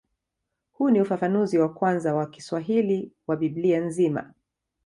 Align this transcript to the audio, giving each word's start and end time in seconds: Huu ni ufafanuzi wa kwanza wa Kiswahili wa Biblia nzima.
Huu 0.71 0.89
ni 0.89 1.01
ufafanuzi 1.01 1.57
wa 1.57 1.69
kwanza 1.73 2.13
wa 2.15 2.25
Kiswahili 2.25 3.11
wa 3.27 3.35
Biblia 3.35 3.79
nzima. 3.81 4.33